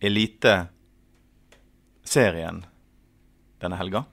[0.00, 2.66] Eliteserien
[3.58, 4.04] denne helga.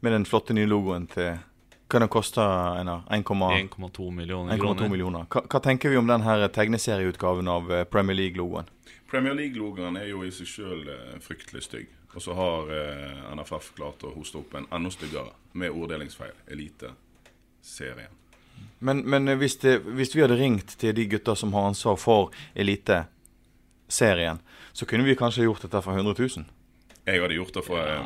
[0.00, 1.38] Med den flotte nye logoen til
[1.86, 2.42] Hva den koster
[2.80, 3.04] Einar?
[3.14, 4.88] 1,2 1,2 millioner 1,2 kroner.
[4.90, 5.26] millioner.
[5.30, 8.66] Hva, hva tenker vi om den her tegneserieutgaven av eh, Premier League-logoen?
[9.10, 10.90] Premier League-logoen er jo i seg sjøl
[11.22, 11.86] fryktelig stygg.
[12.16, 16.32] Og så har eh, NFF klart å hoste opp en enda styggere, med orddelingsfeil.
[16.48, 18.14] Eliteserien.
[18.78, 21.98] Men, men eh, hvis, det, hvis vi hadde ringt til de gutta som har ansvar
[22.00, 24.40] for Eliteserien,
[24.76, 26.46] så kunne vi kanskje gjort dette for 100 000?
[27.06, 28.02] Jeg hadde gjort det for ja.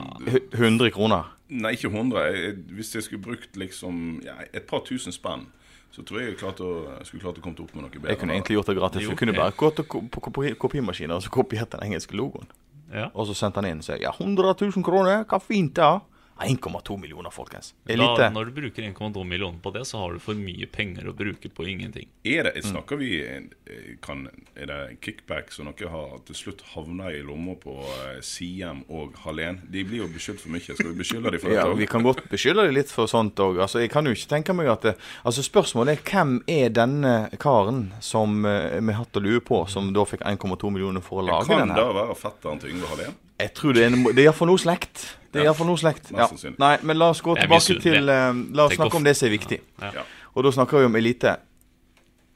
[0.55, 1.31] 100 kroner?
[1.51, 2.21] Nei, ikke 100.
[2.29, 5.47] Jeg, jeg, hvis jeg skulle brukt liksom ja, et par tusen spenn,
[5.91, 6.69] så tror jeg jeg klart å,
[7.09, 8.13] skulle klart å komme opp med noe bedre.
[8.13, 9.09] Jeg kunne egentlig gjort det gratis.
[9.09, 12.47] Jeg kunne bare gått til på kopi- kopimaskiner og så kopiert den engelske logoen.
[12.93, 13.09] Ja.
[13.15, 13.81] Og så sendte han inn.
[13.83, 15.91] og sa ja, 100 000 kroner, hva fint da?
[16.41, 17.75] 1,2 millioner, folkens.
[17.87, 21.15] Da, når du bruker 1,2 millioner på det, så har du for mye penger å
[21.17, 22.09] bruke på ingenting.
[22.25, 27.11] Er det, snakker vi eh, kan, Er det kickback som noe har til slutt havna
[27.13, 29.61] i lomma på eh, Siem og Hallén?
[29.71, 30.65] De blir jo beskyldt for mye.
[30.65, 31.69] Skal vi beskylde dem for dette?
[31.69, 31.79] Ja.
[31.81, 33.61] Vi kan godt beskylde dem litt for sånt òg.
[33.61, 34.97] Altså, jeg kan jo ikke tenke meg at det,
[35.27, 39.91] altså Spørsmålet er hvem er denne karen som vi med hatt og lue på, som
[39.95, 41.75] da fikk 1,2 millioner for å lage den her?
[41.75, 43.19] Kan det være fetteren til Yngve Hallén?
[43.41, 45.07] Jeg tror det er, en- det er iallfall noe slekt.
[45.31, 46.11] Det er Ja, iallfall noe slekt.
[46.13, 46.27] Ja.
[46.59, 49.37] Nei, men la oss gå tilbake til eh, La oss snakke om det som er
[49.39, 49.61] viktig.
[49.83, 50.05] Ja.
[50.35, 51.37] Og da snakker vi om elite.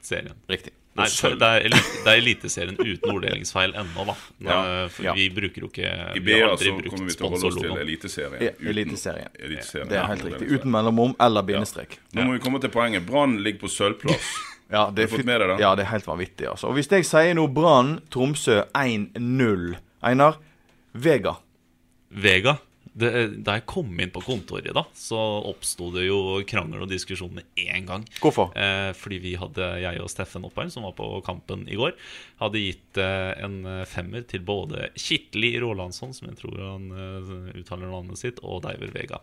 [0.01, 0.33] Serien.
[0.49, 0.73] Riktig.
[0.95, 4.13] Nei, det er, elite, det er Eliteserien uten orddelingsfeil ennå, da.
[4.45, 4.59] Ja.
[4.85, 7.15] Eh, For vi bruker jo ikke I Vi har BA aldri så brukt kommer vi
[7.17, 7.73] til å holde oss til.
[7.81, 8.43] Eliteserien.
[8.45, 9.33] Ja, Eliteserien.
[9.43, 9.89] Eliteserien.
[9.89, 10.47] Det er helt riktig.
[10.55, 11.97] Uten mellomrom eller bindestrek.
[12.15, 13.03] Nå må vi komme til poenget.
[13.09, 14.29] Brann ligger på sølvplass.
[14.71, 15.59] Ja, det er, det?
[15.61, 16.47] Ja, det er helt vanvittig.
[16.49, 16.71] altså.
[16.71, 20.39] Og Hvis jeg sier nå Brann, Tromsø 1-0 Einar,
[20.95, 21.35] Vega.
[22.09, 22.57] Vega.
[22.95, 23.09] Det,
[23.43, 25.19] da jeg kom inn på kontoret, da, så
[25.49, 28.05] oppsto det jo krangel og diskusjon med en gang.
[28.23, 28.53] Hvorfor?
[28.55, 31.91] Eh, fordi vi hadde, jeg og Steffen Oppheim, som var på kampen i går,
[32.39, 33.57] hadde gitt eh, en
[33.91, 38.95] femmer til både Kitli Rålandsson, som jeg tror han eh, uttaler navnet sitt, og Deiver
[38.95, 39.19] Vega.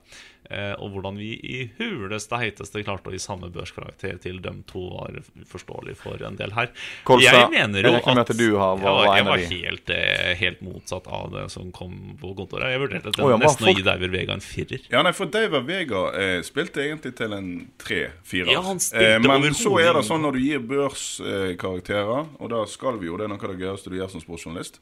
[0.53, 4.83] Eh, og hvordan vi i huleste heiteste klarte å gi samme børskarakter til dem to,
[4.99, 5.17] var
[5.49, 6.69] forståelig for en del her.
[7.09, 11.07] Kolsa, jeg mener jo at du har- var- var jeg var helt, eh, helt motsatt
[11.09, 12.69] av det som kom på kontoret.
[12.75, 14.85] Jeg vurderte oh, ja, nesten å gi Deiver Vega en firer.
[14.91, 18.53] Ja, nei, for David Vega eh, spilte egentlig til en tre-fire.
[18.53, 23.07] Ja, spilte men så er det sånn når du gir børskarakterer, og da skal vi
[23.09, 24.81] jo, det er noe av det gøyeste du gjør som sportsjournalist,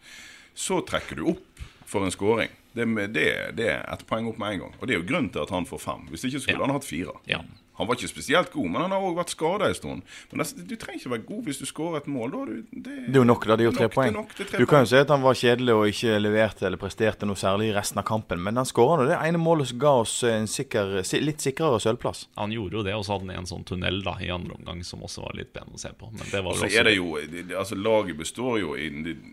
[0.54, 2.52] så trekker du opp for en scoring.
[2.72, 3.24] Det, det,
[3.58, 4.74] det er ett poeng opp med en gang.
[4.78, 6.04] Og det er jo grunnen til at han får fem.
[6.12, 6.66] Hvis ikke skulle Ja.
[6.68, 7.16] han hatt fire.
[7.26, 7.40] Ja.
[7.80, 10.02] Han var ikke spesielt god, men han har òg vært skada en stund.
[10.30, 12.34] Men det, du trenger ikke være god hvis du skårer et mål.
[12.34, 13.56] Da du, det, Det er jo nok, da.
[13.56, 14.12] Det er jo tre nok, poeng.
[14.18, 17.28] Nok, tre Du kan jo si at han var kjedelig og ikke leverte eller presterte
[17.28, 19.94] noe særlig i resten av kampen, men han skåra nå det ene målet som ga
[20.02, 22.26] oss en sikker, litt sikrere sølvplass.
[22.40, 24.84] Han gjorde jo det, og så hadde han en sånn tunnel da i andre omgang
[24.86, 26.10] som også var litt pen å se på.
[26.12, 27.08] Men det var Og så også er det jo,
[27.56, 28.90] altså Laget består jo, i,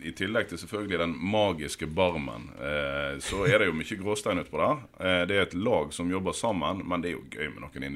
[0.07, 4.61] i tillegg til selvfølgelig den magiske barmen, eh, så er det jo mye gråstein utpå
[4.61, 4.83] der.
[5.01, 7.87] Eh, det er et lag som jobber sammen, men det er jo gøy med noen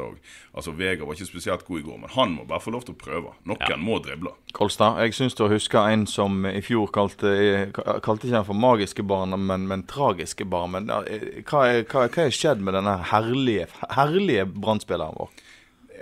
[0.00, 0.16] òg.
[0.54, 2.94] Altså, Vega var ikke spesielt god i går, men han må bare få lov til
[2.94, 3.34] å prøve.
[3.44, 3.76] Noen Ja.
[3.76, 4.32] må drible.
[4.52, 7.72] Kolstad, jeg syns du husker en som i fjor kalte
[8.02, 10.70] Kalte ikke han for magiske barn, men, men tragiske barn.
[10.70, 15.30] Men hva er, hva, hva er skjedd med denne herlige, herlige brannspilleren vår?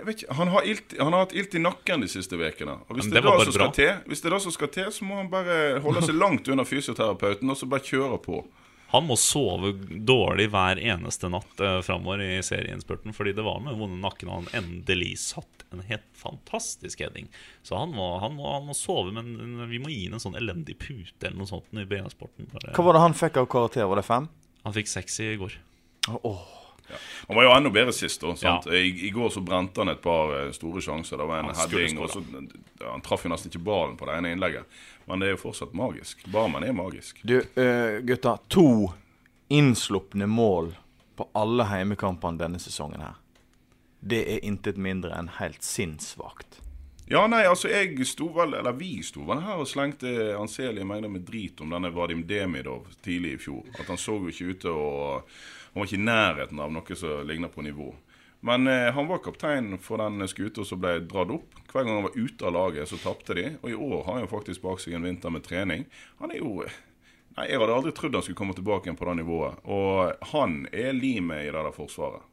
[0.01, 2.79] Jeg vet ikke, han har, ilt, han har hatt ilt i nakken de siste ukene.
[2.89, 5.79] Hvis det, det til, hvis det er det som skal til, så må han bare
[5.83, 8.39] holde seg langt unna fysioterapeuten og så bare kjøre på.
[8.91, 9.71] Han må sove
[10.07, 14.49] dårlig hver eneste natt eh, framover i serieinnspurten, fordi det var med vonde nakken han
[14.57, 17.29] endelig satt en helt fantastisk heading.
[17.63, 20.35] Så han må, han, må, han må sove, men vi må gi ham en sånn
[20.39, 22.51] elendig pute eller noe sånt i BA-sporten.
[22.51, 23.87] Hva var det han fikk av karakter?
[23.87, 24.27] Var det fem?
[24.65, 25.55] Han fikk seks i går.
[26.11, 26.43] Åh,
[27.27, 28.21] Han var jo enda bedre sist.
[28.21, 28.67] da, sant?
[28.67, 31.17] I, I går så brente han et par eh, store sjanser.
[31.17, 32.23] Det var en Han heading, og så,
[32.79, 34.81] ja, Han traff jo nesten ikke ballen på det ene innlegget.
[35.05, 36.25] Men det er jo fortsatt magisk.
[36.31, 37.21] Barmen er magisk.
[37.23, 38.37] Du, uh, gutta.
[38.53, 38.91] To
[39.51, 40.73] innslupne mål
[41.15, 43.17] på alle heimekampene denne sesongen her.
[43.99, 46.61] Det er intet mindre enn helt sinnssvakt.
[47.11, 51.11] Ja, nei, altså jeg sto vel, eller vi sto vel her og slengte anselige mengder
[51.11, 53.65] med drit om denne Vadim Demidov tidlig i fjor.
[53.75, 54.93] At han så jo ikke ut til å
[55.71, 57.93] Han var ikke i nærheten av noe som ligner på nivå.
[58.41, 61.59] Men eh, han var kaptein for den skuta som ble dratt opp.
[61.71, 63.45] Hver gang han var ute av laget, så tapte de.
[63.61, 65.85] Og i år har han jo faktisk bak seg en vinter med trening.
[66.19, 66.65] Han er jo
[67.31, 69.61] Nei, Jeg hadde aldri trodd han skulle komme tilbake igjen på det nivået.
[69.63, 72.25] Og han er limet i det der forsvaret.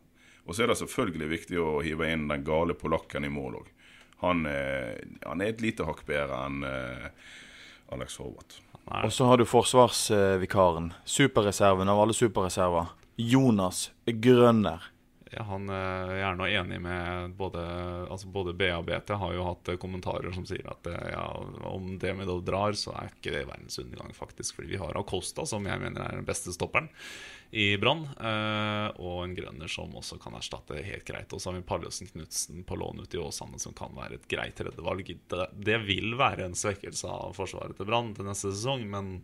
[0.49, 3.69] Og så er det selvfølgelig viktig å hive inn den gale polakken i mål òg.
[4.25, 7.11] Han, eh, han, er et lite hakk bedre enn eh,
[7.95, 8.59] Alex Horvath.
[8.89, 10.91] Og så har du forsvarsvikaren.
[11.05, 12.89] Superreserven av alle superreserver.
[13.19, 14.93] Jonas Grønner.
[15.31, 17.61] Ja, han eh, er gjerne enig med både,
[18.09, 18.79] altså både BA
[19.19, 21.25] har jo hatt eh, kommentarer som sier at eh, ja,
[21.69, 24.57] om Demidov drar, så er ikke det verdens undergang, faktisk.
[24.57, 26.89] Fordi vi har Acosta, som jeg mener er den beste stopperen
[27.51, 28.03] i Brann,
[29.01, 31.33] og en grønner som også kan erstatte helt greit.
[31.33, 34.27] Og så har vi Palløsen Knutsen på lån ute i Åsane, som kan være et
[34.29, 35.15] greit tredjevalg.
[35.57, 39.15] Det vil være en svekkelse av forsvaret til Brann til neste sesong, men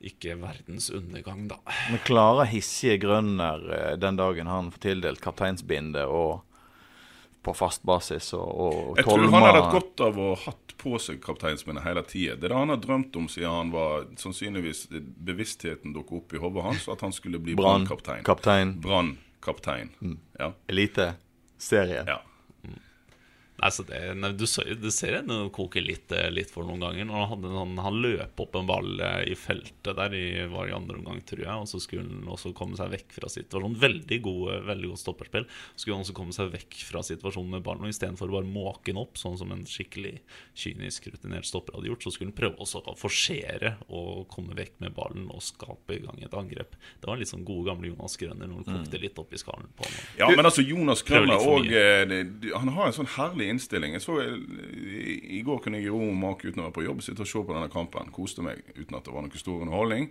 [0.00, 1.58] ikke verdens undergang, da.
[1.90, 6.40] Men klarer hissige Grønner eh, den dagen han får tildelt kapteinsbinde og
[7.40, 10.96] på fast basis og, og Jeg tror han hadde hatt godt av å hatt på
[11.00, 12.36] seg kapteinsbindet hele tida.
[12.36, 16.40] Det er det han har drømt om siden han var sannsynligvis bevisstheten dukket opp i
[16.40, 18.24] hodet hans, at han skulle bli brannkaptein.
[18.24, 18.74] brannkaptein.
[18.80, 19.92] kaptein.
[20.00, 20.18] Brannkaptein.
[20.40, 20.52] Ja.
[20.72, 21.12] Elite.
[21.60, 22.04] Serie.
[22.08, 22.20] ja.
[23.60, 27.10] Nei, det, nei, du, ser- du ser henne koke litt, eh, litt for noen ganger.
[27.12, 30.72] Han, hadde, han, han løp opp en ball eh, i feltet der i, var i
[30.72, 31.56] andre omgang, tror jeg.
[31.60, 33.76] Og så skulle han også komme seg vekk fra situasjonen.
[33.82, 35.44] Veldig god, eh, veldig godt stopperspill.
[35.74, 37.84] Så skulle han også komme seg vekk fra situasjonen med ballen.
[37.84, 40.14] Og istedenfor å bare måke den opp, sånn som en skikkelig
[40.56, 44.80] kynisk, rutinert stopper hadde gjort, så skulle han prøve også å forsere og komme vekk
[44.86, 46.78] med ballen og skape i gang et angrep.
[47.02, 49.68] Det var litt sånn gode gamle Jonas Grønner når han kokte litt opp i skallen
[49.76, 50.00] på ham.
[50.22, 51.68] Ja, men altså Jonas Grønner og,
[52.56, 53.96] Han har en sånn herlig innstilling.
[53.96, 54.36] Jeg så, eh,
[54.80, 57.26] i, I går kunne jeg i ro og mak uten å være på jobb sitte
[57.26, 58.12] og se på denne kampen.
[58.14, 60.08] Koste meg uten at det var noe stor underholdning.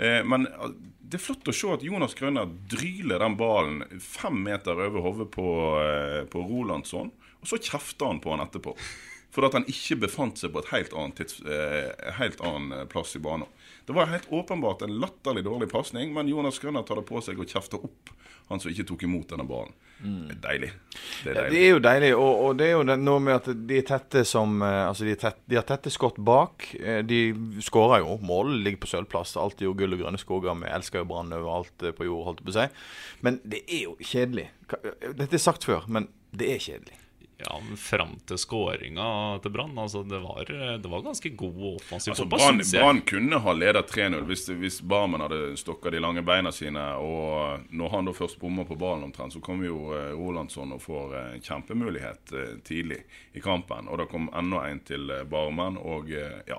[0.00, 4.38] Eh, men eh, det er flott å se at Jonas Grønner dryler den ballen fem
[4.46, 5.48] meter over hodet på,
[5.82, 7.10] eh, på Rolandsson,
[7.40, 8.72] og så kjefter han på han etterpå.
[9.30, 13.14] For at han ikke befant seg på et helt annet, tids, eh, helt annen plass
[13.14, 13.46] i banen.
[13.86, 17.38] Det var helt åpenbart en latterlig dårlig pasning, men Jonas Grønner tar det på seg
[17.38, 18.10] og kjefter opp
[18.50, 19.70] han som ikke tok imot denne ballen.
[20.00, 20.68] Det er deilig.
[21.22, 21.50] Det er Ja, deilig.
[21.52, 24.22] det er jo deilig, og, og det er jo noe med at de er tette
[24.26, 26.66] som eh, Altså, de, tett, de har tette skott bak.
[26.80, 27.18] Eh, De
[27.62, 29.36] skårer jo mål, ligger på sølvplass.
[29.38, 30.56] Alltid jo gull og grønne skoger.
[30.64, 32.66] Vi elsker jo Brann overalt eh, på jord, holdt jeg på å si.
[33.28, 34.48] Men det er jo kjedelig.
[35.20, 36.96] Dette er sagt før, men det er kjedelig.
[37.40, 39.08] Ja, men fram til skåringa
[39.42, 42.82] til Brann, altså det var, det var ganske god offensiv Altså, fotball, Brann synes jeg.
[42.84, 46.82] Brann kunne ha ledet 3-0 hvis, hvis Barmen hadde stokka de lange beina sine.
[47.00, 50.82] Og når han da først bommer på ballen omtrent, så kommer jo eh, Rolandsson og
[50.84, 53.00] får eh, en kjempemulighet eh, tidlig
[53.32, 53.88] i kampen.
[53.88, 56.58] Og det kom enda en til eh, Barmen, og eh, ja,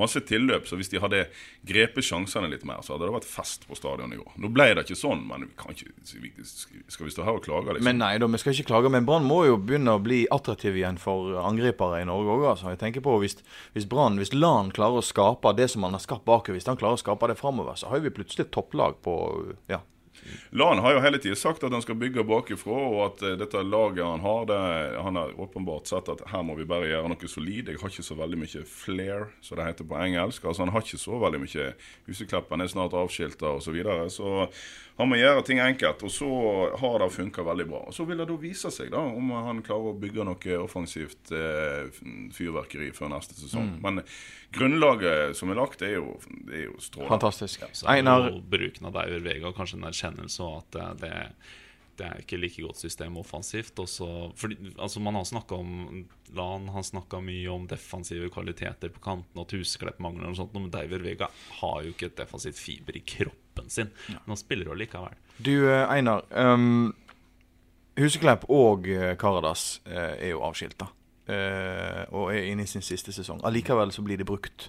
[0.00, 0.68] masse tilløp.
[0.70, 1.24] Så hvis de hadde
[1.66, 4.36] grepet sjansene litt mer, så hadde det vært fest på stadion i går.
[4.42, 6.46] Nå ble det ikke sånn, men vi kan ikke,
[6.88, 7.88] skal vi stå her og klage, liksom?
[7.90, 8.92] Men nei da, vi skal ikke klage.
[8.92, 12.48] Men Brann må jo begynne å bli attraktiv igjen for angripere i Norge òg.
[12.52, 12.72] Altså.
[12.72, 13.38] Jeg tenker på hvis,
[13.76, 16.78] hvis Brann, hvis Lan klarer å skape det som han har skapt bakover, hvis han
[16.80, 19.16] klarer å skape det framover, så har vi plutselig topplag på
[19.72, 19.82] ja.
[20.50, 23.62] Lan har jo hele tiden sagt at han skal bygge bakifra, og at eh, dette
[23.66, 24.58] laget han har, det,
[25.02, 27.72] han har åpenbart sett at her må vi bare gjøre noe solid.
[27.72, 30.44] Jeg har ikke så veldig mye flair, som det heter på engelsk.
[30.44, 31.68] Altså Han har ikke så veldig mye
[32.06, 33.64] Husekleppen er snart avskilta osv.
[33.66, 34.10] Så, videre.
[34.12, 34.48] så
[34.98, 36.28] han må gjøre ting enkelt, og så
[36.78, 37.80] har det funka veldig bra.
[37.88, 41.32] Og Så vil det da vise seg da om han klarer å bygge noe offensivt
[41.32, 41.88] eh,
[42.36, 43.70] fyrverkeri før neste sesong.
[43.72, 43.80] Mm.
[43.86, 44.02] Men
[44.52, 47.14] grunnlaget som er lagt, er jo, det er jo strålende.
[47.14, 47.64] Fantastisk.
[47.72, 51.14] Så er Einar, bruken av Dauer Vega kanskje en erkjennelse av at det, det,
[51.98, 53.78] det er ikke like godt system offensivt.
[53.82, 54.06] Også,
[54.38, 59.36] fordi, altså man har snakka om Lan har snakka mye om defensive kvaliteter på kanten,
[59.36, 61.28] og at Huseklepp mangler og sånt, men Deiver Vega
[61.60, 63.92] har jo ikke et defensivt fiber i kroppen sin.
[64.08, 65.18] Men han spiller jo likevel.
[65.36, 66.24] du eh, Einar.
[66.30, 66.94] Um,
[68.00, 70.88] Huseklepp og eh, Karadas eh, er jo avskilta.
[71.22, 73.38] Uh, og er inne i sin siste sesong.
[73.46, 74.66] Allikevel så blir de brukt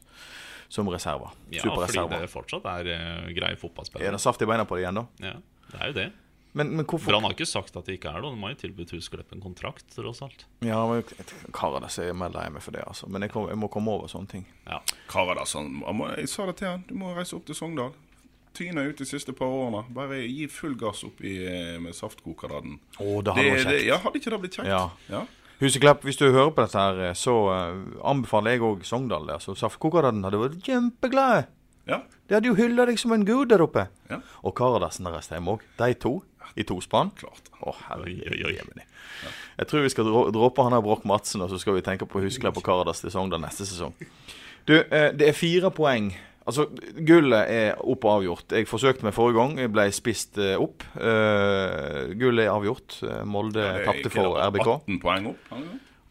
[0.71, 1.31] som reserver.
[1.53, 3.57] Ja, fordi det fortsatt er uh, greie
[4.03, 5.31] Er det saft i beina på det igjen, da?
[5.31, 5.33] Ja,
[5.71, 6.05] det er jo det.
[6.53, 8.29] Men, men hvorfor Brann har ikke sagt at det ikke er det.
[8.29, 10.45] Han De har jo tilbudt Husklepp en kontrakt, tross alt.
[10.61, 11.01] Ja, men
[11.55, 13.09] Karadas er mer lei meg for det, altså.
[13.09, 14.45] Men jeg, kom, jeg må komme over sånne ting.
[14.69, 14.79] Ja.
[15.09, 15.81] Karadas, han,
[16.19, 16.83] jeg sa det til han.
[16.89, 17.93] Du må reise opp til Sogndal.
[18.53, 19.81] tyna ut de siste par årene.
[19.95, 21.33] Bare gi full gass opp i,
[21.81, 22.77] med saftkokerdadden.
[23.01, 23.87] Å, det hadde vært kjekt.
[23.89, 24.69] Ja, hadde ikke det blitt kjekt?
[24.69, 24.83] Ja.
[25.09, 25.23] ja.
[25.63, 29.25] Huseklepp, hvis du hører på dette, her, eh, så eh, anbefaler jeg òg Sogndal.
[29.29, 31.47] der, Så hadde vært kjempeglade.
[31.89, 32.03] Ja.
[32.27, 33.87] De hadde jo hylla deg som en gud der oppe.
[34.09, 34.21] Ja.
[34.43, 35.63] Og Karadasen der reiste òg.
[35.79, 36.13] De to
[36.55, 37.11] i tospann.
[37.19, 37.49] Klart.
[37.63, 38.53] Å, herre Oi, oi, oi.
[38.57, 38.85] jemini.
[39.57, 42.05] Jeg tror vi skal dro- droppe han her Broch Madsen, og så skal vi tenke
[42.09, 43.93] på Husklepp og Karadas til Sogndal neste sesong.
[44.65, 46.11] Du, eh, det er fire poeng.
[46.45, 46.65] Altså,
[47.07, 48.51] Gullet er opp og avgjort.
[48.51, 49.53] Jeg forsøkte meg forrige gang.
[49.63, 50.83] Jeg ble spist eh, opp.
[50.97, 52.97] Uh, gullet er avgjort.
[53.23, 54.67] Molde er tapte for RBK.
[54.89, 55.53] 18 poeng opp.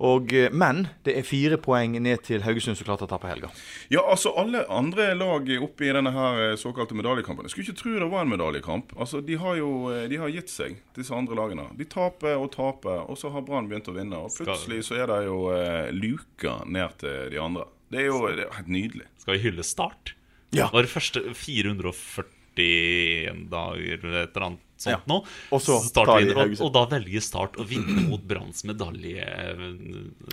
[0.03, 3.53] Og, eh, men det er fire poeng ned til Haugesund som klarte å tape helga.
[3.93, 7.47] Ja, altså alle andre lag oppe i denne her eh, såkalte medaljekampen.
[7.47, 8.97] Jeg skulle ikke tro det var en medaljekamp.
[8.99, 11.69] Altså, De har jo eh, de har gitt seg, disse andre lagene.
[11.79, 14.25] De taper og taper, og så har Brann begynt å vinne.
[14.27, 17.69] Og plutselig så er det jo eh, luka ned til de andre.
[17.93, 19.07] Det er jo det er helt nydelig.
[19.23, 20.17] Skal vi hylle Start?
[20.53, 20.67] Ja.
[20.67, 21.23] Det Var det første
[22.57, 24.99] 441 dager eller et eller annet sånt Ja.
[25.07, 25.19] nå.
[25.55, 29.27] Og vinner, og, og da velger Start å vinne mot Branns medalje...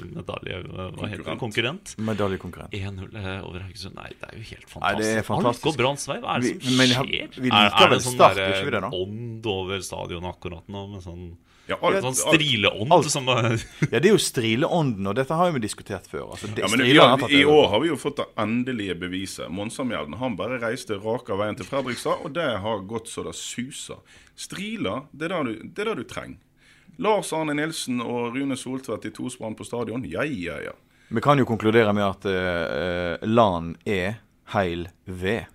[0.10, 1.36] medalje hva heter det?
[1.42, 1.94] Konkurrent.
[2.02, 2.74] Medaljekonkurrent.
[2.74, 3.96] 1-0 eh, over Haugesund.
[4.00, 5.06] Nei, det er jo helt Nei, fantastisk.
[5.06, 5.66] det er fantastisk.
[5.66, 6.18] Alt går Branns vei.
[6.24, 6.98] Hva er det som men skjer?
[6.98, 10.66] har- vi er, liker er det sånn Start, der, vi det ånd over stadionet akkurat
[10.68, 10.86] nå?
[10.96, 11.26] Med sånn,
[11.70, 16.08] Ja, alt, sånn strileånd som Ja, det er jo strileånden, og dette har vi diskutert
[16.10, 16.32] før.
[16.34, 19.52] Altså, det, Ja, men har, I år har vi jo fått det endelige beviset.
[19.54, 24.02] Monsamjelden han bare reiste raka veien til Fredrikstad, og det har gått så det suser.
[24.40, 26.42] Striler, det er det du, det er du trenger.
[27.00, 30.74] Lars Arne Nilsen og Rune Soltvedt i tospann på stadion, ja, ja, ja.
[31.10, 34.20] Vi kan jo konkludere med at uh, LAN er
[34.54, 35.48] heil ved.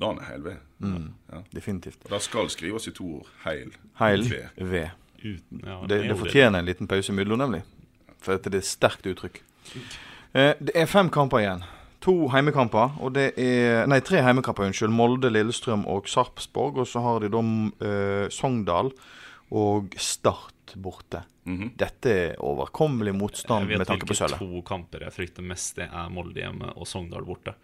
[0.00, 0.60] LAN er heil ved.
[1.52, 2.04] Definitivt.
[2.06, 3.32] Og det skal skrives i to ord.
[3.44, 3.74] Heil.
[3.98, 4.62] Heil ved.
[4.62, 5.03] ved.
[5.24, 7.62] Uten ja, Det, det fortjener en liten pause imellom, nemlig.
[8.22, 9.40] For dette er et sterkt uttrykk.
[10.34, 11.64] Eh, det er fem kamper igjen.
[12.04, 14.92] To heimekamper, og det er Nei, tre heimekamper, unnskyld.
[14.92, 16.82] Molde, Lillestrøm og Sarpsborg.
[16.82, 17.40] Og så har de da
[17.88, 18.92] eh, Sogndal
[19.54, 21.22] og Start borte.
[21.44, 21.74] Mhm.
[21.80, 24.40] Dette er overkommelig motstand med tanke på hvilke sølvet.
[24.40, 25.76] to kamper jeg frykter mest.
[25.76, 27.54] Det er Molde hjemme og Sogndal borte.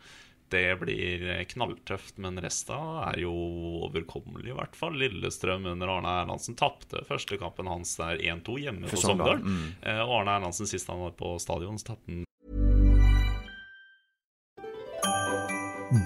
[0.50, 3.30] Det blir eh, knalltøft, men resten er jo
[3.86, 4.96] overkommelig, i hvert fall.
[4.98, 9.38] Lillestrøm under Arne Erlandsen tapte første kampen hans der 1-2 hjemme på Sogndal.
[9.44, 9.68] Mm.
[9.78, 12.26] Eh, Og Arne Erlandsen sist han var på stadion, så tapte han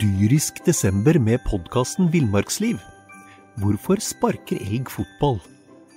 [0.01, 2.79] Dyrisk desember med podkasten Villmarksliv.
[3.61, 5.39] Hvorfor sparker elg fotball?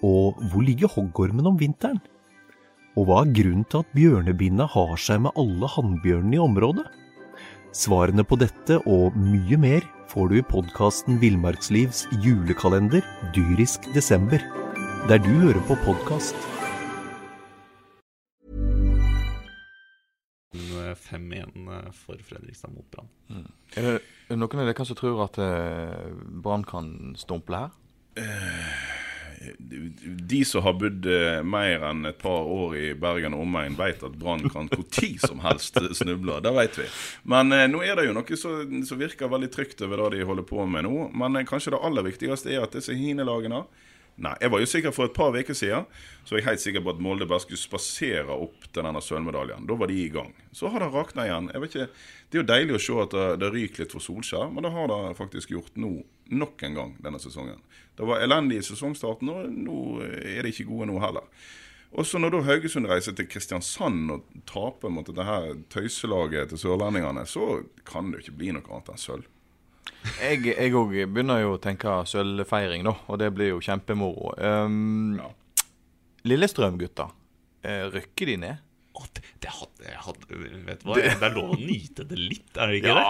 [0.06, 2.00] Og hvor ligger hoggormen om vinteren?
[2.98, 6.86] Og hva er grunnen til at bjørnebinna har seg med alle hannbjørnene i området?
[7.76, 13.04] Svarene på dette og mye mer får du i podkasten Villmarkslivs julekalender
[13.36, 14.40] Dyrisk desember,
[15.10, 16.36] der du hører på podkast.
[20.88, 23.10] eh, 5-1 eh, for Fredrikstad mot Brann.
[23.74, 26.12] Det, er det noen av dere som tror at eh,
[26.44, 27.76] Brann kan stumple her?
[30.30, 34.02] De som har bodd eh, mer enn et par år i Bergen og omegn, vet
[34.04, 36.40] at Brann kan hvor tid som helst snuble.
[36.44, 36.88] Det vet vi.
[37.30, 40.28] Men eh, nå er det jo noe som som virker veldig trygt over det de
[40.30, 41.10] holder på med nå.
[41.14, 43.66] Men eh, kanskje det aller viktigste er at disse hinelagene
[44.18, 45.84] Nei, jeg var jo sikker for et par uker siden
[46.26, 49.68] Så var jeg helt sikker på at Molde bare skulle spasere opp til denne sølvmedaljen.
[49.70, 50.32] Da var de i gang.
[50.52, 51.52] Så har det rakna igjen.
[51.54, 51.88] Jeg vet ikke,
[52.28, 54.74] Det er jo deilig å se at det, det ryker litt for Solskjær, men det
[54.74, 55.94] har det faktisk gjort nå.
[56.34, 57.62] Nok en gang denne sesongen.
[57.96, 61.30] Det var elendig i sesongstarten, og nå er de ikke gode nå heller.
[61.96, 67.24] Også når da Haugesund reiser til Kristiansand og taper mot dette her tøyselaget til sørlendingene,
[67.30, 69.30] så kan det jo ikke bli noe annet enn sølv.
[70.18, 74.34] Jeg òg begynner jo å tenke sølvfeiring, da, og det blir jo kjempemoro.
[74.40, 75.32] Um, Ja.
[76.28, 77.06] Lillestrøm-gutta,
[77.64, 78.64] eh, rykker de ned?
[78.98, 82.18] Å, det, det hadde, jeg hadde Vet du hva, det er lov å nyte det
[82.18, 83.04] litt, er det ikke det?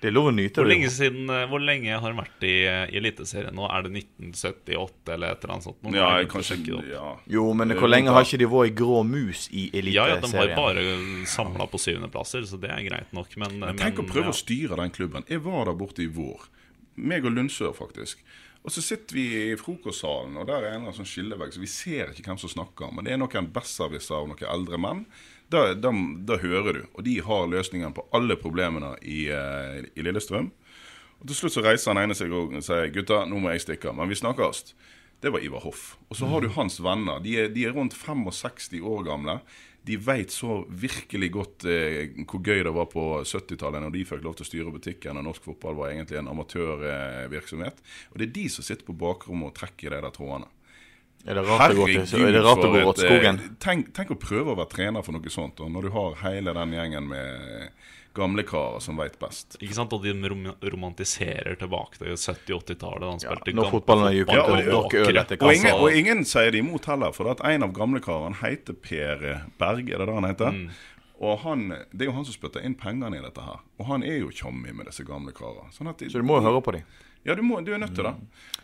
[0.00, 0.74] Det er lov å nyte Hvor det.
[0.76, 2.52] lenge, siden, eh, hvor lenge har han vært i,
[2.92, 3.64] i Eliteserien nå?
[3.66, 5.80] Er det 1978 eller et eller annet sånt?
[5.82, 6.88] Nå Ja, jeg kan sjekke det opp.
[6.92, 7.08] ja.
[7.38, 10.20] Jo, men Eh, hvor lenge har ikke de vært i grå mus i Ja, ja,
[10.20, 10.84] de har bare
[11.26, 13.36] samla på syvendeplasser, så det er greit nok.
[13.36, 14.34] Men, Men tenk å prøve ja.
[14.34, 15.24] å styre den klubben.
[15.28, 16.46] Jeg var der borte i vår.
[16.96, 18.18] Meg og Lundsør, faktisk.
[18.64, 21.60] Og så sitter vi i frokostsalen, og der er en eller annen sånn skillevegg, så
[21.62, 22.90] vi ser ikke hvem som snakker.
[22.92, 25.04] Men det er noen besserwisser av noen eldre menn.
[25.48, 25.92] Da, da,
[26.28, 26.82] da hører du.
[26.92, 30.50] Og de har løsningen på alle problemene i, eh, i Lillestrøm.
[31.18, 33.94] Og Til slutt så reiser han ene seg og sier gutta, nå må jeg stikke,
[33.96, 34.74] men vi snakkes.
[35.18, 35.96] Det var Ivar Hoff.
[36.12, 37.18] Og så har du hans venner.
[37.24, 39.40] De er, de er rundt 65 år gamle.
[39.88, 44.22] De veit så virkelig godt eh, hvor gøy det var på 70-tallet når de fikk
[44.22, 47.82] lov til å styre butikken, og norsk fotball var egentlig en amatørvirksomhet.
[48.12, 50.50] Og det er de som sitter på bakrommet og trekker i de der trådene.
[51.28, 53.38] Er det rart å gå til, er det rart å for gå til skogen?
[53.44, 56.18] eh, Tenk, tenk å prøve å være trener for noe sånt, og når du har
[56.24, 57.70] hele den gjengen med
[58.18, 59.56] gamlekarer som veit best.
[59.62, 59.92] Ikke sant?
[59.94, 63.04] Og de rom romantiserer tilbake til 70-80-tallet.
[63.04, 66.62] Da han spilte når fotballen er fotball, jukket, og og ingen, og ingen sier det
[66.64, 69.26] imot heller, for at en av gamlekarene heter Per
[69.60, 70.56] Berg, er det det han heter?
[70.56, 70.70] Mm.
[71.18, 73.62] Og han, Det er jo han som spytter inn pengene i dette her.
[73.78, 75.70] Og han er jo tjommi med disse gamle karene.
[75.74, 76.84] Sånn de, Så du må jo høre på dem.
[77.26, 78.14] Ja, du, må, du er nødt til det.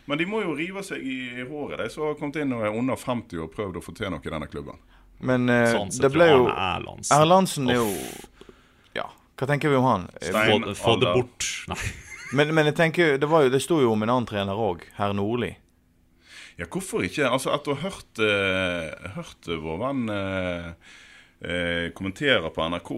[0.05, 2.77] Men de må jo rive seg i håret, de som har kommet inn og er
[2.77, 4.79] under 50 og prøvd å få til noe i denne klubben.
[5.25, 7.13] Men eh, Sånn det ble jo Erlandsen.
[7.15, 7.91] Erlandsen er jo
[8.97, 9.05] Ja,
[9.39, 10.09] hva tenker vi om han?
[10.19, 11.51] Stein- Få, få det bort.
[11.71, 11.79] Nei.
[12.35, 14.81] Men, men jeg tenker, det, var jo, det sto jo om en annen trener òg,
[14.97, 15.51] herr Nordli.
[16.57, 17.27] Ja, hvorfor ikke?
[17.29, 20.71] Altså, Etter å ha hørt, uh, hørt vår venn uh,
[21.45, 22.91] eh, kommentere på NRK,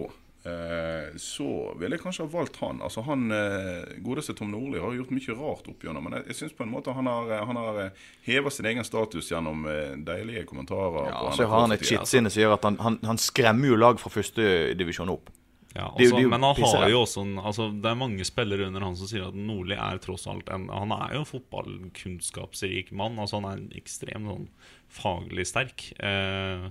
[1.21, 1.47] så
[1.79, 2.81] ville jeg kanskje ha valgt han.
[2.85, 6.39] Altså han eh, Godeste Tom Nordli har gjort mye rart opp gjennom, men jeg, jeg
[6.41, 9.97] syns på en måte han har, han har eh, heva sin egen status gjennom eh,
[10.07, 11.09] deilige kommentarer.
[11.09, 13.73] Ja, altså så har han et for skittsinne som gjør at han, han, han skremmer
[13.73, 15.33] jo lag fra førstedivisjon opp.
[15.77, 18.25] Ja, Det altså, det jo men han har jo også en, altså, Det er mange
[18.25, 21.29] spillere under han som sier at Nordli er tross alt en Han er jo en
[21.29, 23.19] fotballkunnskapsrik mann.
[23.21, 24.47] Altså Han er en ekstremt sånn
[24.87, 25.89] faglig sterk.
[25.99, 26.69] Eh,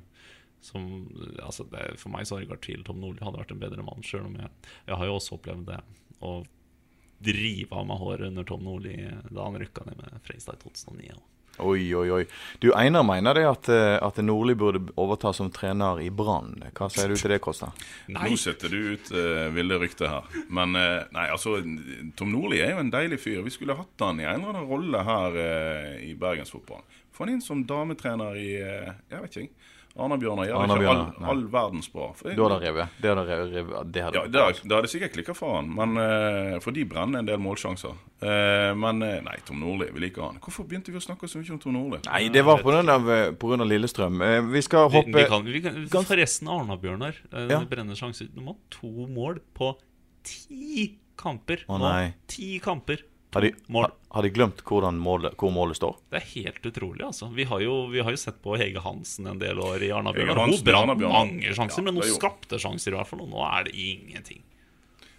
[0.66, 0.88] som,
[1.42, 3.62] altså det, for meg så har det ikke vært tvil Tom Nordli hadde vært en
[3.62, 4.50] bedre mann, sjøl om jeg,
[4.90, 5.80] jeg har jo også opplevd det.
[6.26, 6.34] Å
[7.26, 8.98] drive av meg håret under Tom Nordli
[9.30, 11.14] da han rykka ned med Freistad i 2009.
[11.16, 12.24] og- Oi, oi, oi.
[12.60, 16.50] Du, Einar mener det at, eh, at Nordli burde overta som trener i Brann.
[16.76, 17.70] Hva sier du til det, Kosta?
[18.12, 18.26] Nei!
[18.28, 20.28] Nå setter du ut uh, ville rykter her.
[20.52, 21.56] Men uh, nei, altså
[22.14, 23.40] Tom Nordli er jo en deilig fyr.
[23.46, 26.84] Vi skulle hatt han i en eller annen rolle her uh, i bergensfotballen.
[27.16, 29.72] Få han inn som dametrener i uh, Jeg vet ikke.
[29.96, 32.10] Arna-Bjørnar gjør ikke all, all verdens bra.
[32.18, 32.98] For, Du hadde revet.
[33.00, 33.92] Det hadde revet.
[33.94, 36.84] Det hadde ja, det, hadde- det hadde sikkert klikka for han, men, uh, for de
[36.88, 37.96] brenner en del målsjanser.
[38.20, 40.38] Uh, men uh, nei, Tom Nordli, vi liker han.
[40.44, 42.02] Hvorfor begynte vi å snakke så mye om Tom Nordli?
[42.10, 43.56] Nei, det var pga.
[43.66, 44.20] Lillestrøm.
[44.52, 47.18] Vi skal Vi, hoppe vi kan, vi kan, forresten, Arna-Bjørnar.
[47.48, 47.62] Ja.
[47.96, 48.28] sjanser.
[48.30, 49.72] Du De ha to mål på
[50.26, 51.64] ti kamper.
[51.66, 51.84] Å, Nå.
[51.88, 52.14] nei.
[52.30, 53.00] Ti kamper.
[53.36, 53.90] Har de, mål.
[54.08, 54.62] har, de glemt
[54.96, 55.98] målet, hvor målet står?
[56.08, 57.28] Det er helt utrolig, altså.
[57.36, 59.98] Vi har jo, vi har jo sett på Hege Hansen en del år i Hege
[59.98, 60.48] Arna-Bjørnar.
[60.48, 63.20] Hun brant mange sjanser, Ja, men det hun skapte sjanser i hvert fall.
[63.26, 64.40] Og nå er det ingenting.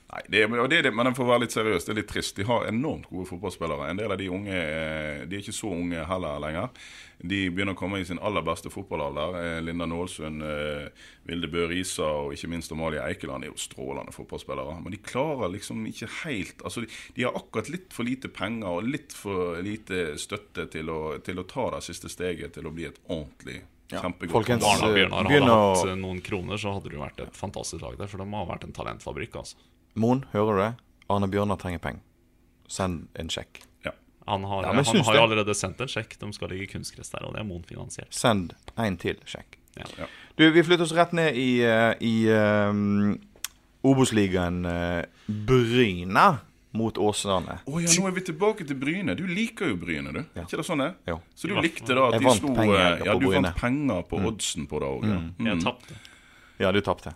[0.07, 2.37] Nei, det og det det, men for å være litt seriøs, det er litt trist.
[2.39, 3.89] De har enormt gode fotballspillere.
[3.91, 6.69] En del av de unge eh, De er ikke så unge heller lenger.
[7.19, 9.35] De begynner å komme i sin aller beste fotballalder.
[9.41, 14.15] Eh, Linda Nålsund, eh, Vilde Bø Risa og ikke minst Amalie Eikeland er jo strålende
[14.15, 14.79] fotballspillere.
[14.79, 18.79] Men de klarer liksom ikke helt Altså, de, de har akkurat litt for lite penger
[18.79, 22.71] og litt for lite støtte til å, til å ta det siste steget til å
[22.71, 23.59] bli et ordentlig
[23.91, 24.87] kjempegodt folkens, fotballag.
[24.87, 28.07] Arna-Bjørnar hadde begynner hatt noen kroner, så hadde det jo vært et fantastisk lag der.
[28.11, 29.67] For de har vært en talentfabrikk, altså.
[29.97, 30.73] Moen, hører du det?
[31.09, 32.03] Arne Bjørnar trenger penger.
[32.67, 33.61] Send en sjekk.
[33.85, 33.93] Ja.
[34.27, 36.17] Han har, Ja, han har jo allerede sendt en sjekk.
[36.19, 38.11] De skal ligge kunstgress der, og det er Moen finansiert.
[38.13, 39.57] Send en til sjekk.
[39.77, 39.87] Ja.
[39.97, 40.09] Ja.
[40.35, 43.15] Du, vi flytter oss rett ned i, eh, i um,
[43.87, 46.27] Obos-ligaen uh, Bryna
[46.77, 47.59] mot Åsane.
[47.65, 49.15] Å ja, nå er vi tilbake til Bryne.
[49.17, 50.19] Du liker jo Bryne, du.
[50.37, 50.43] Ja.
[50.45, 50.91] ikke det sånn det?
[51.09, 51.19] Jo.
[51.33, 54.81] Så du likte da at de slo eh, Ja, du vant penger på oddsen på
[54.83, 55.07] det òg.
[55.09, 55.21] Ja.
[55.49, 55.97] Jeg tapte.
[56.61, 57.13] Ja, du tapte.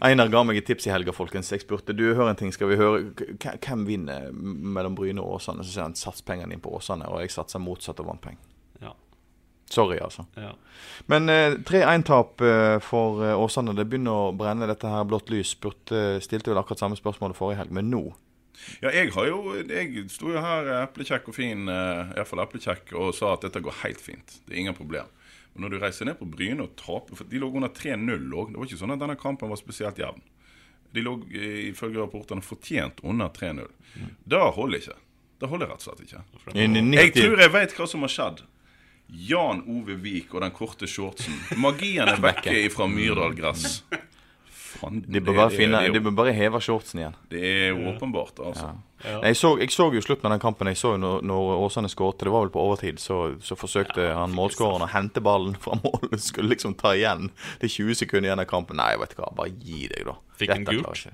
[0.00, 1.50] Einar ga meg et tips i helga, folkens.
[1.52, 3.02] Jeg spurte du, hør en ting, skal vi høre
[3.40, 5.64] K- Hvem vinner mellom Bryne og Åsane?
[5.64, 8.40] Så sier han sats pengene dine på Åsane, og jeg satser motsatt og vant penger.
[8.80, 8.94] Ja.
[9.70, 10.24] Sorry, altså.
[10.40, 10.52] ja.
[11.12, 13.74] Men eh, 3-1-tap eh, for eh, Åsane.
[13.76, 15.52] Det begynner å brenne dette her blått lys.
[15.56, 18.04] Spurte, stilte vel akkurat samme spørsmål forrige helg, men nå
[18.80, 23.12] Ja, jeg har jo Jeg sto jo her eplekjekk og fin, eh, i eplekjekk, og
[23.18, 24.38] sa at dette går helt fint.
[24.46, 25.10] Det er ingen problem.
[25.54, 28.52] Men når du reiser ned på Bryne og taper For de lå under 3-0 òg.
[28.52, 30.22] Det var ikke sånn at denne kampen var spesielt jevn.
[30.94, 33.68] De lå eh, ifølge rapportene fortjent under 3-0.
[34.24, 34.98] Det holder ikke.
[35.42, 36.24] Det holder rett og slett ikke.
[36.54, 38.44] Jeg tror jeg vet hva som har skjedd.
[39.28, 41.34] Jan Ove Vik og den korte shortsen.
[41.60, 43.82] Magien er vekke fra Myrdal gress.
[44.74, 47.14] Faen, De bør bare, det- finne, det de bør bare heve shortsen igjen.
[47.30, 48.70] Det er jo åpenbart, altså.
[49.04, 49.20] Ja.
[49.22, 50.66] Jeg, så, jeg så jo slutten av den kampen.
[50.72, 52.18] Jeg så jo når, når Åsane skåret.
[52.24, 52.98] Det var vel på overtid.
[53.02, 56.20] Så, så forsøkte han målskåreren å hente ballen fra målet.
[56.24, 57.28] Skulle liksom ta igjen.
[57.60, 58.76] Det er 20 sekunder igjen av kampen.
[58.80, 60.16] Nei, vet du hva, bare gi deg, da.
[60.40, 61.04] Fikk han gult?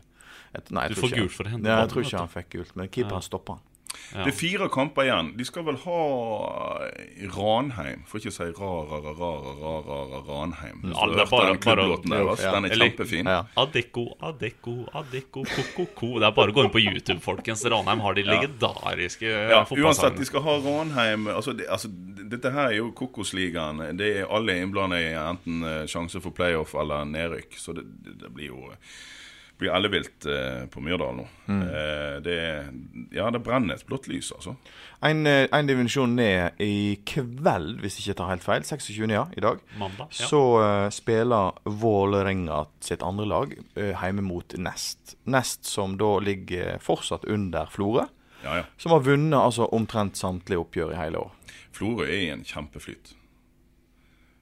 [0.55, 2.49] Et, nei, jeg Du får gult for å hente ja, Jeg tror ikke han fikk
[2.57, 3.67] gult, men keeperen stoppa han.
[4.11, 4.25] Ja.
[4.25, 5.29] Det er fire kamper igjen.
[5.39, 5.99] De skal vel ha
[6.89, 8.01] eh, Ranheim.
[8.11, 10.81] Får ikke si ra-ra-ra-ra-ra-ra Ranheim.
[10.95, 12.43] Alle bare- den klubblåten bare- deres.
[12.43, 12.53] ja.
[12.57, 13.27] Den er kjempefin.
[13.31, 13.45] Ja.
[13.57, 16.19] Adecco, Adecco, Adecco, ko-ko-ko.
[16.19, 17.65] Det er bare å gå inn på YouTube, folkens.
[17.65, 21.89] Ranheim har de legendariske Ja, uansett, de skal ha Ranheim altså, det, altså,
[22.31, 23.97] Dette her er jo Kokosligaen.
[23.97, 27.57] Det er alle innblandet i enten eh, sjanse for playoff eller nedrykk.
[27.59, 28.73] Så det, det, det blir jo
[29.61, 31.27] blir ellevilt eh, på Myrdal nå.
[31.47, 31.63] Mm.
[31.63, 32.37] Eh, det,
[33.15, 34.55] ja, det brenner et blått lys, altså.
[35.05, 38.65] En, eh, en divisjon ned i kveld, hvis jeg ikke tar helt feil.
[38.67, 39.05] 26.
[39.13, 39.61] ja, i dag.
[39.81, 40.31] Mandag, ja.
[40.31, 45.17] Så uh, spiller Vålerenga sitt andre lag uh, hjemme mot Nest.
[45.31, 48.09] Nest som da ligger fortsatt under Florø.
[48.45, 48.67] Ja, ja.
[48.81, 51.57] Som har vunnet altså omtrent samtlige oppgjør i hele år.
[51.77, 53.15] Florø er i en kjempeflyt.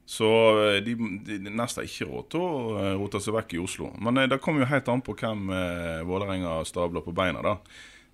[0.09, 0.29] Så
[0.65, 0.95] eh, de,
[1.27, 3.91] de, de nesten ikke råd til å eh, rote seg vekk i Oslo.
[4.01, 7.45] Men eh, det kommer jo helt an på hvem eh, Vålerenga stabler på beina.
[7.45, 7.59] da.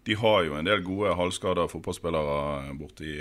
[0.05, 3.15] De har jo en del gode halvskada fotballspillere borti,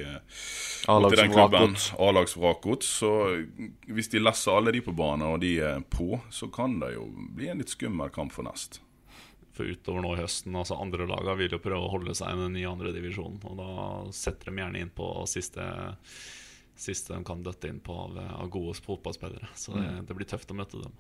[0.84, 1.78] borti den klubben.
[1.96, 2.90] A-lags A-lags.
[2.90, 3.12] Så
[3.88, 7.06] hvis de lesser alle de på banen, og de er på, så kan det jo
[7.38, 8.82] bli en litt skummel kamp for Nest.
[9.54, 12.42] For utover nå i høsten, altså andre laga vil jo prøve å holde seg i
[12.42, 13.38] den nye andre divisjonen.
[13.48, 13.74] Og da
[14.12, 15.68] setter de gjerne inn på siste,
[16.80, 19.50] siste de kan døtte inn på av, av gode fotballspillere.
[19.56, 20.94] Så det, det blir tøft å møte dem.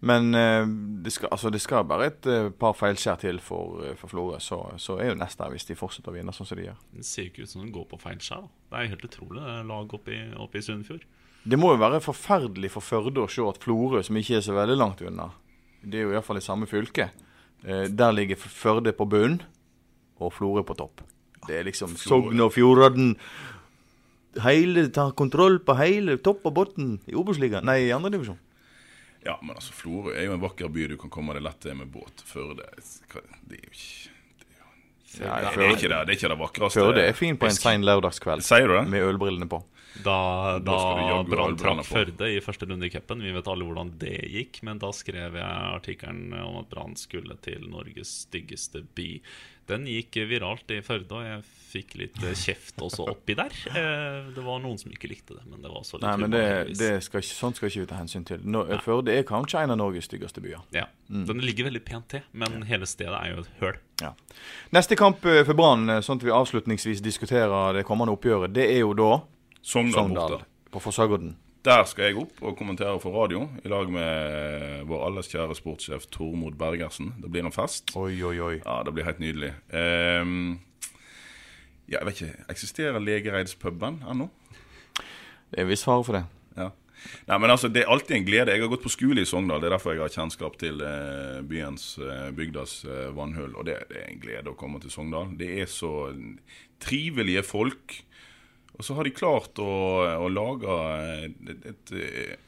[0.00, 0.66] Men eh,
[1.04, 4.38] det, skal, altså, det skal bare et eh, par feilskjær til for, eh, for Florø,
[4.42, 6.78] så, så er jo neste hvis de fortsetter å vinne sånn som de gjør.
[6.94, 8.46] Det ser ikke ut som de går på feilskjær.
[8.70, 11.06] Det er helt utrolig, det lag oppe i, oppe i Sunnfjord.
[11.42, 14.54] Det må jo være forferdelig for Førde å se at Florø, som ikke er så
[14.54, 15.32] veldig langt unna,
[15.82, 17.10] det er jo iallfall i samme fylke,
[17.66, 19.40] eh, der ligger Førde på bunn
[20.22, 21.02] og Florø på topp.
[21.42, 23.16] Det er liksom Sogn og Fjordane
[24.40, 27.66] Hele, ta kontroll på hele topp og bunn i Obos-ligaen.
[27.68, 28.38] Nei, i andredivisjon.
[29.22, 31.76] Ja, men altså, Florø er jo en vakker by du kan komme deg lett til
[31.78, 32.24] med båt.
[32.26, 34.10] Førde Det er jo ikke
[35.12, 36.80] Nei, det, er ikke det, det er ikke det vakreste.
[36.80, 38.86] Førde er fin på en sein lørdagskveld Sier du det?
[38.88, 39.58] med ølbrillene på.
[40.00, 41.86] Da, Da da Brann traff.
[41.92, 43.20] Førde i første runde i cupen.
[43.22, 47.36] Vi vet alle hvordan det gikk, men da skrev jeg artikkelen om at Brann skulle
[47.44, 49.10] til Norges styggeste by.
[49.70, 53.52] Den gikk viralt i Førde, og jeg fikk litt kjeft også oppi der.
[53.70, 56.34] Eh, Det var noen som ikke likte det, men det var også litt Nei, men
[56.34, 56.42] det,
[56.80, 58.42] det skal ikke, sånt skal ikke vi ta hensyn til.
[58.42, 60.64] No, Førde er kanskje en av Norges styggeste byer.
[60.74, 63.78] Ja, Den ligger veldig pent til, men hele stedet er jo et høl.
[64.02, 64.14] Ja.
[64.74, 68.66] Neste kamp eh, for Brann, eh, sånn at vi avslutningsvis diskuterer det kommende oppgjøret, det
[68.72, 69.12] er jo da
[69.62, 70.44] Sogndal Sogndal borte.
[70.70, 71.36] på Fosshagodden.
[71.62, 76.08] Der skal jeg opp og kommentere for radio, i lag med vår alles kjære sportssjef
[76.10, 77.12] Tormod Bergersen.
[77.22, 77.94] Det blir en fest.
[77.94, 78.56] Oi, oi, oi.
[78.64, 79.52] Ja, det blir helt nydelig.
[79.70, 80.58] Um,
[81.86, 84.28] ja, jeg vet ikke, Eksisterer Legereidspuben ennå?
[85.52, 86.24] Det er en viss fare for det.
[86.58, 86.70] Ja.
[87.28, 88.54] Nei, men altså, Det er alltid en glede.
[88.54, 89.60] Jeg har gått på skole i Sogndal.
[89.62, 93.54] Det er derfor jeg har kjennskap til eh, byens, eh, bygdas eh, vannhull.
[93.58, 95.34] Og det, det er en glede å komme til Sogndal.
[95.38, 96.10] Det er så
[96.82, 98.02] trivelige folk.
[98.72, 99.68] Og så har de klart å,
[100.24, 100.76] å lage
[101.28, 101.92] et, et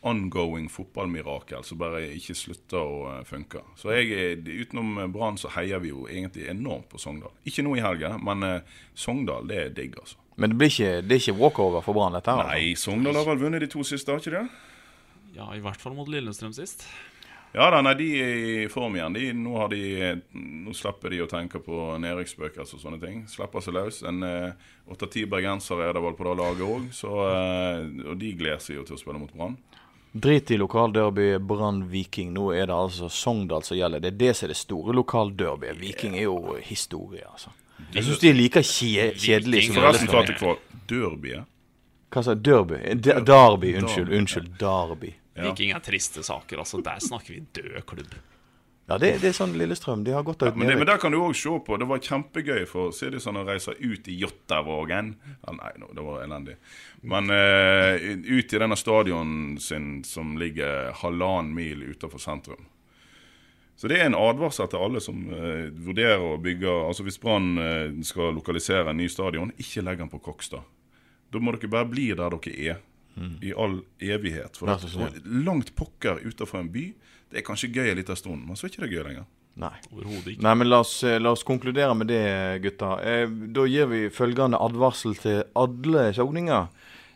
[0.09, 3.61] ongoing fotballmirakel som bare ikke slutter å funke.
[3.79, 7.35] Så jeg, utenom Brann så heier vi jo egentlig enormt på Sogndal.
[7.45, 10.19] Ikke nå i helga, men eh, Sogndal det er digg, altså.
[10.41, 12.41] Men det, blir ikke, det er ikke walkover for Brann, dette her?
[12.49, 12.57] altså.
[12.57, 14.47] Nei, Sogndal har vel vunnet de to siste, har ikke det?
[15.37, 16.87] Ja, i hvert fall mot Lillestrøm sist.
[17.55, 18.33] Ja da, nei, de er
[18.65, 19.15] i form igjen.
[19.15, 19.83] De, nå, har de,
[20.35, 23.21] nå slipper de å tenke på nedrykksbøker og sånne ting.
[23.31, 24.01] Slipper seg løs.
[24.11, 24.19] En
[24.91, 28.99] åtte-ti bergensere er det vel på det laget òg, og de gleder seg jo til
[28.99, 29.55] å spille mot Brann.
[30.15, 32.35] Drit i lokalderby Brann-Viking.
[32.35, 34.03] Nå er det altså Sogndal som gjelder.
[34.03, 35.79] Det er det som er det store lokalderbyet.
[35.81, 37.51] Viking er jo historie, altså.
[37.95, 41.51] Jeg syns de er like kje kjedelige som Viking- til kvar derbyet.
[42.15, 42.45] Hva sa jeg?
[42.47, 42.79] Derby?
[43.27, 43.75] Derby.
[43.81, 44.13] Unnskyld.
[44.15, 44.53] Unnskyld.
[44.61, 45.15] Derby.
[45.35, 45.51] Ja.
[45.51, 46.63] Viking er triste saker.
[46.63, 48.15] altså Der snakker vi død klubb.
[48.87, 50.03] Ja, det, det er sånn Lillestrøm.
[50.05, 51.79] De har gått ut Men, det, men der kan du òg se på.
[51.81, 55.15] Det var kjempegøy for Sidisson å reise ut i Jåttåvågen.
[55.47, 56.59] Ja, nei, no, det var elendig.
[57.01, 62.69] Men uh, ut i denne stadion sin som ligger halvannen mil utenfor sentrum.
[63.75, 67.57] Så det er en advarsel til alle som uh, vurderer å bygge Altså Hvis Brann
[67.59, 70.69] uh, skal lokalisere en ny stadion, ikke legg den på Kokstad.
[71.33, 72.85] Da må dere bare bli der dere er.
[73.43, 74.57] I all evighet.
[74.59, 75.21] For Vær at, så snill.
[75.21, 76.85] og langt pokker utenfor en by,
[77.31, 79.27] det er kanskje gøy en liten stund, men så er ikke det gøy lenger.
[79.55, 79.71] Nei.
[79.87, 80.43] Ikke.
[80.43, 82.23] Nei, men la oss, eh, la oss konkludere med det,
[82.65, 82.97] gutta.
[83.07, 86.67] Eh, da gir vi følgende advarsel til alle sogninger.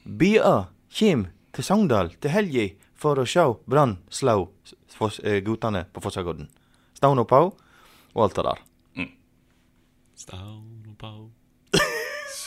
[0.04, 4.48] Bia kjem til Sogndal til helga for å sjå Brann slå
[5.24, 6.48] eh, guttene på Fossagodden.
[6.94, 7.50] Stå og pau
[8.14, 8.64] og alt det der.
[10.18, 11.30] Stone og Pow.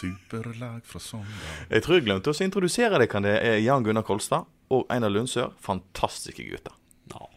[0.02, 1.50] Superlag fra Sogndal.
[1.70, 3.10] Jeg tror jeg glemte å introdusere deg.
[3.12, 5.54] Kan det er Jan Gunnar Kolstad og Einar Lundsør.
[5.62, 6.74] Fantastiske gutter.
[7.14, 7.28] Ja.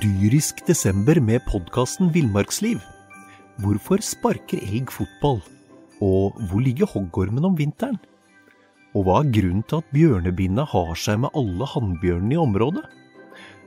[0.00, 2.78] Dyrisk desember med podkasten Villmarksliv.
[3.60, 5.42] Hvorfor sparker elg fotball?
[6.02, 7.98] Og hvor ligger hoggormen om vinteren?
[8.94, 12.84] Og hva er grunnen til at bjørnebinna har seg med alle hannbjørnene i området?